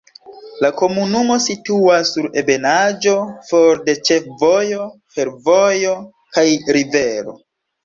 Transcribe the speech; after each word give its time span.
La 0.63 0.69
komunumo 0.77 1.35
situas 1.47 2.13
sur 2.15 2.29
ebenaĵo, 2.43 3.13
for 3.51 3.83
de 3.91 3.97
ĉefvojo, 4.09 4.89
fervojo 5.19 5.95
kaj 6.35 6.49
rivero. 6.81 7.41